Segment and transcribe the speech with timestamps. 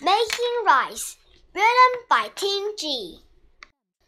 [0.00, 1.16] Making rice,
[1.54, 3.20] written by Ting Ji.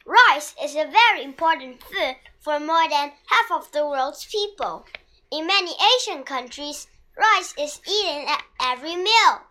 [0.05, 4.85] Rice is a very important food for more than half of the world's people.
[5.31, 9.43] In many Asian countries, rice is eaten at every meal.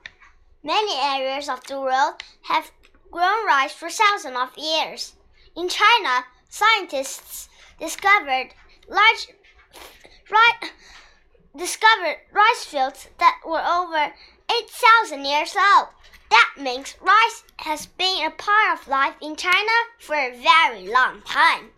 [0.62, 2.70] Many areas of the world have
[3.10, 5.14] grown rice for thousands of years.
[5.56, 7.48] In China, scientists
[7.80, 8.50] discovered
[8.90, 9.30] large
[10.30, 10.72] rice
[11.58, 14.14] discovered rice fields that were over
[14.50, 15.88] 8,000 years old.
[16.30, 21.22] That means rice has been a part of life in China for a very long
[21.22, 21.70] time.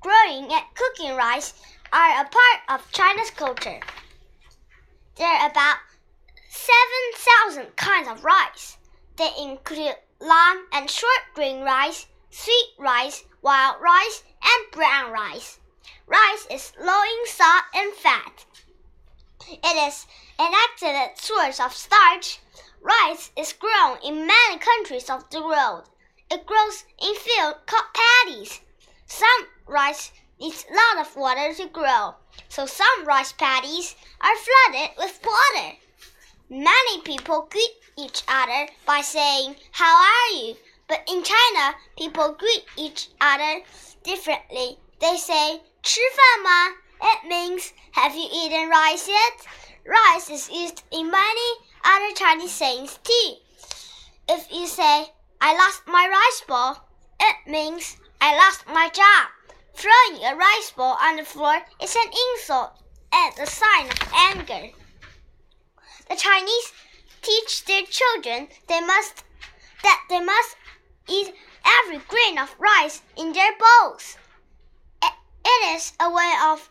[0.00, 1.54] Growing and cooking rice
[1.92, 3.80] are a part of China's culture.
[5.16, 5.78] There are about
[6.50, 8.76] 7,000 kinds of rice.
[9.16, 15.58] They include long and short grain rice, sweet rice, wild rice, and brown rice.
[16.06, 18.44] Rice is low in salt and fat.
[19.47, 20.05] It is
[20.37, 22.39] an excellent source of starch.
[22.81, 25.89] Rice is grown in many countries of the world.
[26.29, 28.61] It grows in fields called paddies.
[29.07, 32.15] Some rice needs a lot of water to grow,
[32.47, 35.77] so some rice paddies are flooded with water.
[36.49, 40.55] Many people greet each other by saying, How are you?
[40.87, 43.61] But in China, people greet each other
[44.03, 44.77] differently.
[44.99, 46.75] They say, 吃饭吗?
[47.06, 49.46] It means, have you eaten rice yet?
[49.86, 51.50] Rice is used in many
[51.84, 53.34] other Chinese sayings too.
[54.26, 56.88] If you say, I lost my rice ball,
[57.20, 59.28] it means I lost my job.
[59.74, 62.72] Throwing a rice ball on the floor is an insult
[63.12, 64.70] and a sign of anger.
[66.08, 66.72] The Chinese
[67.20, 69.24] teach their children they must
[69.82, 70.56] that they must
[71.10, 71.34] eat
[71.66, 74.16] every grain of rice in their bowls.
[75.02, 76.70] It is a way of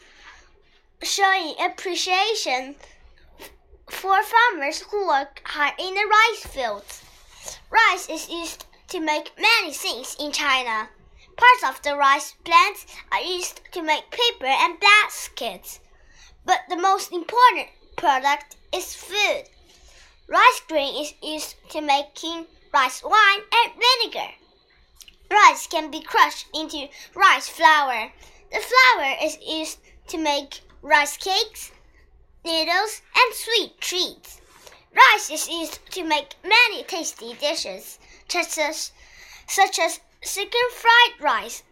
[1.03, 2.75] showing appreciation
[3.89, 7.03] for farmers who work hard in the rice fields.
[7.69, 10.89] Rice is used to make many things in China.
[11.35, 15.79] Parts of the rice plants are used to make paper and baskets.
[16.45, 19.43] But the most important product is food.
[20.27, 24.31] Rice grain is used to making rice wine and vinegar.
[25.29, 28.11] Rice can be crushed into rice flour.
[28.51, 31.71] The flour is used to make rice cakes,
[32.43, 34.41] noodles, and sweet treats.
[34.93, 38.91] Rice is used to make many tasty dishes, such as,
[39.47, 41.63] such as chicken fried rice.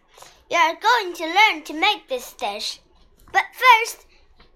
[0.50, 2.80] You are going to learn to make this dish.
[3.32, 4.06] But first,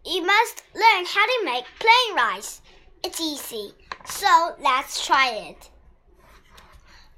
[0.07, 2.63] you must learn how to make plain rice.
[3.05, 3.75] It's easy,
[4.07, 5.69] so let's try it.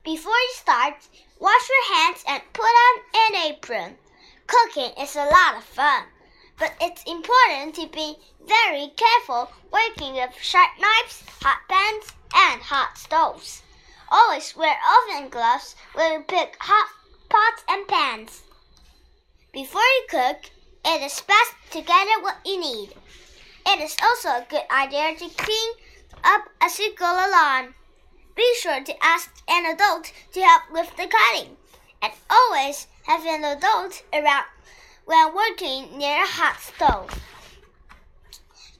[0.02, 0.94] Before you start,
[1.38, 3.96] wash your hands and put on an apron.
[4.48, 6.02] Cooking is a lot of fun
[6.58, 12.98] but it's important to be very careful working with sharp knives, hot pans, and hot
[12.98, 13.62] stoves.
[14.10, 16.88] Always wear oven gloves when you pick hot
[17.28, 18.42] pots and pans.
[19.52, 20.50] Before you cook,
[20.84, 22.90] it is best to gather what you need.
[23.66, 25.72] It is also a good idea to clean
[26.24, 27.74] up as you go along.
[28.34, 31.56] Be sure to ask an adult to help with the cutting,
[32.00, 34.44] and always have an adult around
[35.08, 37.08] when working near a hot stove.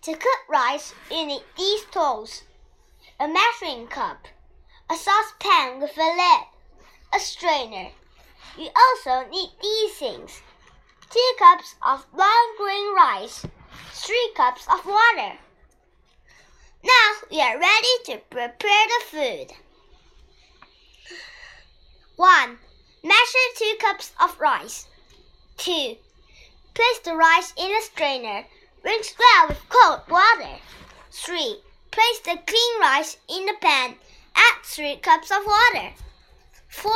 [0.02, 2.42] To cook rice, you need these tools
[3.18, 4.28] a measuring cup,
[4.90, 6.44] a saucepan with a lid,
[7.14, 7.88] a strainer.
[8.58, 10.42] You also need these things
[11.10, 13.46] two cups of long grain rice,
[13.92, 15.38] three cups of water.
[16.84, 19.52] Now we are ready to prepare the food.
[22.16, 22.58] 1.
[23.02, 24.86] Measure 2 cups of rice.
[25.56, 25.96] 2.
[26.78, 28.44] Place the rice in a strainer.
[28.84, 30.60] Rinse well with cold water.
[31.10, 31.60] 3.
[31.90, 33.96] Place the clean rice in the pan.
[34.36, 35.90] Add 3 cups of water.
[36.68, 36.92] 4.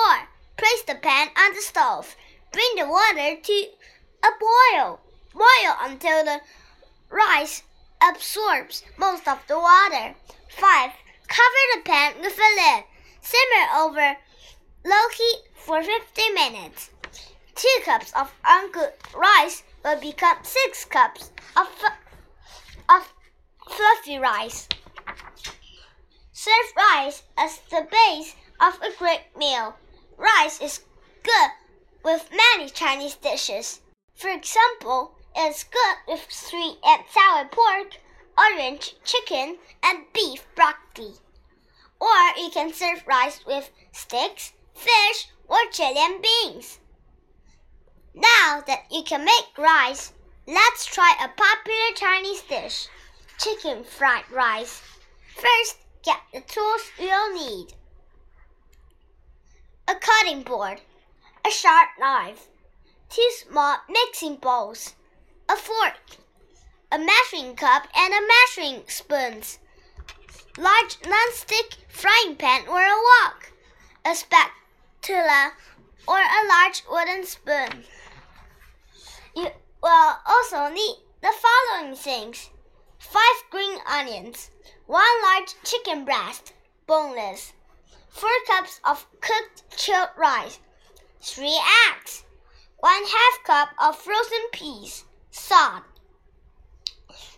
[0.57, 2.15] Place the pan on the stove.
[2.53, 3.67] Bring the water to
[4.23, 5.01] a boil.
[5.35, 6.41] Boil until the
[7.11, 7.65] rice
[8.01, 10.15] absorbs most of the water.
[10.49, 10.93] 5.
[11.27, 12.85] Cover the pan with a lid.
[13.21, 14.17] Simmer over
[14.85, 16.91] low heat for 50 minutes.
[17.57, 21.69] 2 cups of uncooked rice will become 6 cups of,
[22.89, 23.13] of
[23.69, 24.69] fluffy rice.
[26.33, 29.77] Serve rice as the base of a great meal.
[30.17, 30.81] Rice is
[31.23, 31.51] good
[32.05, 33.81] with many Chinese dishes.
[34.15, 37.99] For example, it's good with sweet and sour pork,
[38.37, 41.15] orange chicken, and beef broccoli.
[42.01, 46.79] Or you can serve rice with steaks, fish, or chili and beans.
[48.15, 50.13] Now that you can make rice,
[50.47, 52.89] let's try a popular Chinese dish
[53.39, 54.83] chicken fried rice.
[55.35, 57.75] First, get the tools you'll need
[59.89, 60.81] a cutting board,
[61.47, 62.49] a sharp knife,
[63.09, 64.95] two small mixing bowls,
[65.49, 66.19] a fork,
[66.91, 69.59] a measuring cup, and a measuring spoons,
[70.57, 73.53] large non-stick frying pan or a wok,
[74.05, 75.53] a spatula,
[76.07, 77.85] or a large wooden spoon.
[79.35, 79.51] You
[79.83, 82.51] will also need the following things.
[82.99, 84.51] Five green onions,
[84.87, 86.53] one large chicken breast,
[86.87, 87.55] boneless,
[88.11, 90.59] four cups of cooked chilled rice,
[91.21, 91.59] three
[91.89, 92.25] eggs,
[92.79, 95.85] one half cup of frozen peas, salt,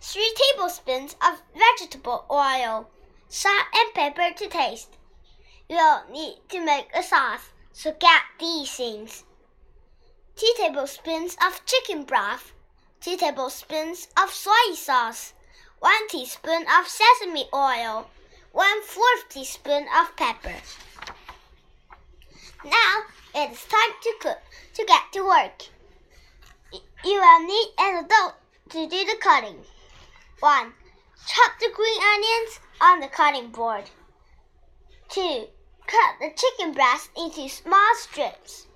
[0.01, 2.91] three tablespoons of vegetable oil,
[3.29, 4.97] salt and pepper to taste.
[5.69, 9.25] You'll need to make a sauce, so get these things.
[10.37, 12.53] 2 tablespoons of chicken broth,
[13.03, 15.33] 2 tablespoons of soy sauce,
[15.79, 18.11] 1 teaspoon of sesame oil,
[18.51, 20.57] 1 fourth teaspoon of pepper.
[22.65, 24.43] Now it is time to cook,
[24.75, 25.69] to get to work.
[27.05, 28.35] You will need an adult
[28.71, 29.65] to do the cutting.
[30.41, 30.73] 1.
[31.27, 33.89] Chop the green onions on the cutting board.
[35.11, 35.47] 2.
[35.87, 38.67] Cut the chicken breast into small strips.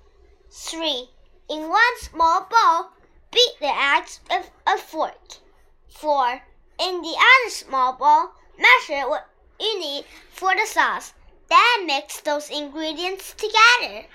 [0.51, 1.09] 3.
[1.49, 2.91] In one small bowl,
[3.31, 5.39] beat the eggs with a fork.
[5.87, 6.43] 4.
[6.79, 9.27] In the other small bowl, measure what
[9.59, 11.15] you need for the sauce.
[11.49, 14.05] Then mix those ingredients together.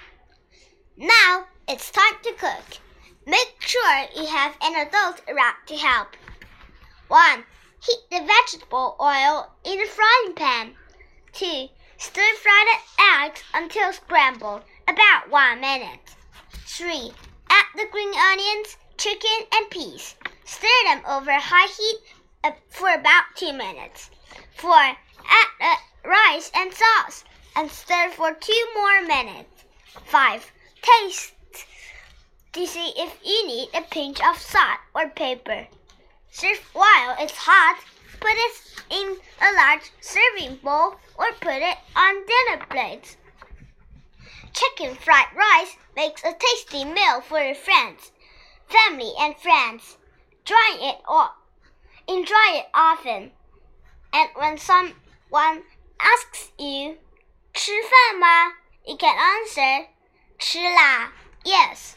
[0.97, 2.79] Now it's time to cook.
[3.27, 6.15] Make sure you have an adult around to help.
[7.09, 7.45] 1.
[7.81, 10.77] Heat the vegetable oil in a frying pan.
[11.33, 11.69] 2.
[11.99, 16.15] Stir fry the eggs until scrambled, about 1 minute.
[16.77, 17.13] 3.
[17.51, 20.17] Add the green onions, chicken, and peas.
[20.45, 22.01] Stir them over high heat
[22.43, 24.11] uh, for about 2 minutes.
[24.57, 24.73] 4.
[24.75, 24.97] Add
[25.61, 27.23] the rice and sauce
[27.55, 29.65] and stir for 2 more minutes.
[30.07, 30.51] 5.
[30.83, 31.35] Taste
[32.55, 35.69] to see if you need a pinch of salt or pepper.
[36.33, 37.79] Serve while it's hot.
[38.19, 43.17] Put it in a large serving bowl or put it on dinner plates
[44.54, 48.12] Chicken fried rice makes a tasty meal for your friends,
[48.68, 49.98] family, and friends.
[50.46, 51.30] Dry it or
[52.08, 53.32] enjoy it often.
[54.12, 55.64] And when someone
[56.00, 56.98] asks you,
[57.54, 58.54] 吃饭吗?
[58.86, 59.88] You can answer,
[60.40, 61.12] 吃啦,
[61.44, 61.96] yes.